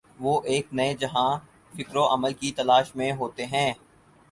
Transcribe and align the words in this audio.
وہ 0.19 0.41
ایک 0.45 0.67
نئے 0.71 0.93
جہان 0.93 1.37
فکر 1.73 1.95
و 1.95 2.07
عمل 2.13 2.33
کی 2.33 2.51
تلاش 2.51 2.95
میں 2.95 3.11
ہوتے 3.11 3.45
ہیں۔ 3.45 3.71